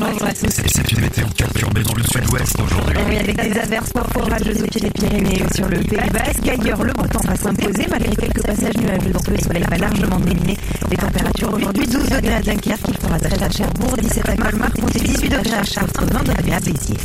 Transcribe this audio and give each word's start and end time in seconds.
Bonjour 0.00 0.24
à 0.24 0.32
tous. 0.32 0.48
C'est 0.48 0.92
une 0.92 1.00
météo 1.02 1.26
perturbée 1.36 1.82
dans 1.82 1.94
le 1.94 2.02
sud-ouest 2.04 2.58
aujourd'hui. 2.58 2.96
Oui, 3.06 3.18
avec 3.18 3.36
des 3.36 3.58
averses 3.58 3.92
parfois 3.92 4.22
orageuses 4.22 4.62
au 4.62 4.66
pied 4.66 4.80
des 4.80 4.90
Pyrénées 4.90 5.42
ou 5.42 5.54
sur 5.54 5.68
le 5.68 5.76
Pays 5.76 6.10
Basque. 6.10 6.48
Ailleurs, 6.48 6.82
le 6.82 6.92
beau 6.94 7.06
temps 7.06 7.20
va 7.20 7.36
s'imposer 7.36 7.86
malgré 7.90 8.16
quelques 8.16 8.42
passages 8.42 8.76
nuageux. 8.78 9.10
Donc 9.10 9.28
le 9.28 9.36
soleil 9.36 9.64
va 9.70 9.76
largement 9.76 10.18
dominer 10.18 10.56
les 10.90 10.96
températures. 10.96 11.52
Aujourd'hui, 11.52 11.86
12 11.86 12.08
degrés 12.08 12.34
à 12.34 12.40
Dunkerque, 12.40 12.88
il 12.88 12.96
fera 12.96 13.18
13 13.18 13.42
à 13.42 13.50
Cherbourg, 13.50 13.94
17 14.00 14.28
à 14.30 14.36
Colmar, 14.36 14.72
comptez 14.72 15.00
18 15.00 15.28
degrés 15.28 15.58
à 15.58 15.64
Chartres, 15.64 16.04
20 16.06 16.22
degrés 16.24 16.54
à 16.54 16.60
Béziers. 16.60 16.96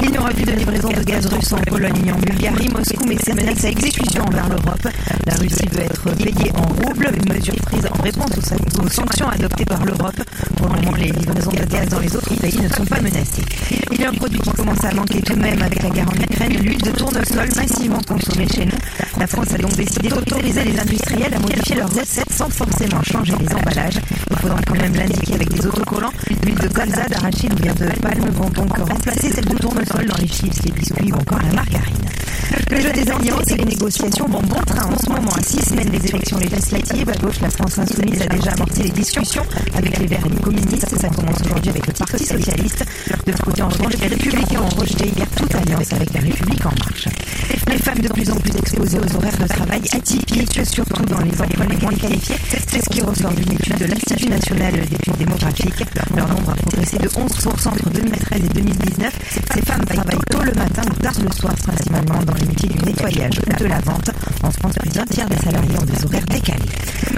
Il 0.00 0.10
n'y 0.10 0.18
aura 0.18 0.30
plus 0.30 0.44
de 0.44 0.52
livraison 0.52 0.88
de 0.88 1.02
gaz 1.02 1.26
russe 1.26 1.52
en 1.52 1.58
Pologne 1.58 2.12
en 2.12 2.18
Bulgarie. 2.18 2.68
Moscou 2.70 3.04
met 3.06 3.18
ses 3.18 3.34
menaces 3.34 3.64
à 3.64 3.68
exécution 3.68 4.24
envers 4.24 4.48
l'Europe. 4.48 4.88
La 5.26 5.34
Russie 5.34 5.68
veut 5.70 5.82
être 5.82 6.10
payée 6.16 6.50
en 6.56 6.62
roubles, 6.62 7.08
une 7.14 7.34
mesure 7.34 7.54
prise 7.56 7.86
en 7.86 8.02
réponse 8.02 8.30
aux, 8.38 8.82
aux 8.82 8.88
sanctions 8.88 9.28
adoptées 9.28 9.64
par 9.64 9.84
l'Europe. 9.84 10.20
Pour 10.56 10.68
le 10.68 10.80
moment, 10.80 10.96
les 10.96 11.10
livraisons 11.10 11.52
de 11.52 11.64
gaz 11.64 11.88
dans 11.88 12.00
les 12.00 12.16
autres 12.16 12.21
pays 12.30 12.58
ne 12.60 12.68
sont 12.68 12.84
pas 12.84 13.00
menacées. 13.00 13.44
Il 13.90 14.00
y 14.00 14.04
a 14.04 14.08
un 14.08 14.12
produit 14.12 14.38
qui 14.40 14.50
commence 14.50 14.84
à 14.84 14.94
manquer 14.94 15.20
tout 15.22 15.34
de 15.34 15.40
même 15.40 15.60
avec 15.62 15.82
la 15.82 15.90
guerre 15.90 16.08
en 16.08 16.14
Ukraine, 16.14 16.56
l'huile 16.62 16.82
de 16.82 16.90
tournesol 16.90 17.48
massivement 17.56 18.00
consommée 18.06 18.46
chez 18.48 18.64
nous. 18.64 18.78
La 19.18 19.26
France 19.26 19.52
a 19.54 19.58
donc 19.58 19.74
décidé 19.76 20.08
d'autoriser 20.08 20.64
les 20.64 20.78
industriels 20.78 21.34
à 21.34 21.38
modifier 21.38 21.76
leurs 21.76 21.98
assets 21.98 22.24
sans 22.30 22.48
forcément 22.48 23.02
changer 23.02 23.34
les 23.38 23.54
emballages. 23.54 24.00
Il 24.30 24.36
faudra 24.36 24.60
quand 24.66 24.76
même 24.76 24.94
l'indiquer 24.94 25.34
avec 25.34 25.48
des 25.50 25.66
autocollants. 25.66 26.12
L'huile 26.42 26.58
de 26.58 26.68
colza, 26.68 27.06
d'arachide 27.08 27.52
ou 27.52 27.62
bien 27.62 27.74
de 27.74 27.86
palme 28.00 28.28
vont 28.30 28.50
donc 28.50 28.76
remplacer 28.76 29.30
celle 29.32 29.46
de 29.46 29.56
tournesol 29.56 30.06
dans 30.06 30.16
les 30.16 30.28
chips, 30.28 30.62
les 30.64 30.72
biscuits 30.72 31.12
ou 31.12 31.16
encore 31.16 31.40
la 31.42 31.54
margarine. 31.54 32.01
Le 32.70 32.80
jeu 32.80 32.92
des 32.92 33.10
alliances 33.10 33.50
et 33.50 33.56
les 33.56 33.64
négociations 33.64 34.26
vont 34.26 34.42
bon 34.42 34.60
train 34.66 34.86
en 34.86 34.98
ce 34.98 35.08
moment. 35.08 35.32
À 35.32 35.42
six 35.42 35.62
semaines 35.64 35.90
des 35.90 36.06
élections 36.08 36.38
législatives, 36.38 37.08
à 37.08 37.14
gauche, 37.14 37.40
la 37.40 37.50
France 37.50 37.78
insoumise 37.78 38.22
a 38.22 38.26
déjà 38.26 38.52
amorcé 38.52 38.82
les 38.84 38.90
discussions 38.90 39.44
avec 39.74 39.98
les 39.98 40.06
Verts 40.06 40.26
et 40.26 40.30
les 40.30 40.40
communistes. 40.40 40.98
Ça 40.98 41.08
commence 41.08 41.40
aujourd'hui 41.44 41.70
avec 41.70 41.86
le 41.86 41.92
Parti 41.92 42.24
socialiste. 42.24 42.84
De 43.26 43.32
ce 43.32 43.42
côté, 43.42 43.62
en 43.62 43.68
revanche, 43.68 43.94
les 44.00 44.08
républicains 44.08 44.60
ont 44.62 44.80
rejeté 44.80 45.06
hier 45.16 45.26
toute 45.36 45.54
alliance 45.54 45.92
avec 45.92 46.12
la 46.12 46.20
République 46.20 46.66
en 46.66 46.72
marche. 46.78 47.08
Femmes 47.92 48.00
de 48.00 48.08
plus 48.08 48.30
en 48.30 48.36
plus 48.36 48.56
exposées 48.56 48.98
aux 48.98 49.16
horaires 49.16 49.36
de 49.36 49.46
travail 49.46 49.82
atypiques, 49.92 50.60
surtout 50.64 51.04
dans 51.04 51.20
les 51.20 51.42
emplois 51.42 51.66
les 51.66 51.76
moins 51.76 51.92
qualifiés. 51.92 52.36
C'est 52.66 52.82
ce 52.82 52.88
qui 52.88 53.02
ressort 53.02 53.32
d'une 53.32 53.52
étude 53.52 53.76
de 53.76 53.84
l'Institut 53.84 54.30
national 54.30 54.72
d'études 54.72 55.16
démographiques. 55.18 55.84
Leur 56.16 56.26
nombre 56.28 56.52
a 56.52 56.54
progressé 56.54 56.96
de 56.96 57.08
11% 57.08 57.68
entre 57.68 57.90
2013 57.90 58.44
et 58.44 58.48
2019. 58.48 59.12
Ces 59.52 59.60
femmes 59.60 59.84
travaillent 59.84 60.24
tôt 60.30 60.42
le 60.42 60.52
matin 60.52 60.82
ou 60.90 61.02
tard 61.02 61.12
le 61.22 61.30
soir, 61.34 61.54
principalement 61.54 62.22
dans 62.24 62.34
les 62.34 62.46
métiers 62.46 62.70
du 62.70 62.78
nettoyage 62.78 63.38
ou 63.46 63.62
de 63.62 63.66
la 63.66 63.80
vente. 63.80 64.10
En 64.42 64.50
France, 64.50 64.74
plus 64.80 64.90
d'un 64.90 65.04
tiers 65.04 65.28
des 65.28 65.36
salariés 65.36 65.76
ont 65.78 65.84
des 65.84 66.04
horaires 66.06 66.26
décalés. 66.30 66.72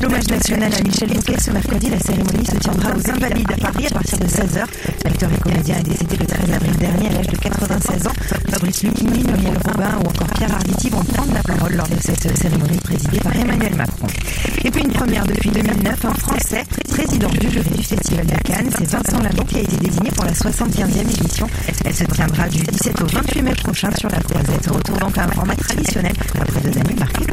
L'hommage 0.00 0.28
national 0.28 0.72
à 0.72 0.82
Michel 0.82 1.08
Bouquet 1.08 1.36
ce 1.40 1.50
mercredi, 1.50 1.90
la 1.90 1.98
cérémonie 1.98 2.46
se 2.46 2.56
tiendra 2.56 2.90
aux 2.90 3.10
Invalides 3.10 3.52
à 3.52 3.56
Paris 3.56 3.86
à 3.88 3.90
partir 3.90 4.18
de 4.18 4.26
16h. 4.26 4.64
L'acteur 5.04 5.30
et 5.32 5.40
comédien 5.40 5.76
est 5.78 5.82
décédé 5.82 6.16
le 6.16 6.26
13 6.26 6.50
avril 6.52 6.76
dernier 6.76 7.08
à 7.08 7.12
l'âge 7.12 7.26
de 7.26 7.36
96 7.80 8.06
ans. 8.06 8.12
Fabrice 8.50 8.82
Lucchini, 8.82 9.24
Muriel 9.24 9.58
Robin 9.64 9.90
ou 10.02 10.08
encore 10.08 10.28
Pierre 10.36 10.54
Arditi 10.54 10.90
vont 10.90 11.02
prendre 11.04 11.32
la 11.32 11.42
parole 11.42 11.74
lors 11.74 11.88
de 11.88 11.96
cette 12.00 12.36
cérémonie 12.36 12.78
présidée 12.78 13.18
par 13.20 13.34
Emmanuel 13.34 13.74
Macron. 13.74 14.06
Et 14.64 14.70
puis 14.70 14.82
une 14.82 14.92
première 14.92 15.26
depuis 15.26 15.50
2009, 15.50 16.04
un 16.04 16.14
Français, 16.14 16.64
président 16.88 17.28
du 17.28 17.50
jury 17.50 17.70
du 17.70 17.82
Festival 17.82 18.26
de 18.26 18.36
Cannes, 18.44 18.70
c'est 18.76 18.90
Vincent 18.90 19.20
Lindon 19.22 19.44
qui 19.44 19.56
a 19.56 19.60
été 19.60 19.76
désigné 19.76 20.10
pour 20.10 20.24
la 20.24 20.32
75e 20.32 21.00
édition. 21.00 21.46
Elle 21.84 21.94
se 21.94 22.04
tiendra 22.04 22.48
du 22.48 22.58
17 22.58 23.00
au 23.00 23.06
28 23.06 23.42
mai 23.42 23.54
prochain 23.54 23.90
sur 23.98 24.10
la 24.10 24.18
Croisette. 24.18 24.66
Retour 24.66 24.96
donc 24.98 25.16
à 25.16 25.24
un 25.24 25.28
format 25.28 25.56
traditionnel 25.56 26.12
après 26.38 26.60
deux 26.60 26.78
années 26.78 26.96
marquées 26.98 27.26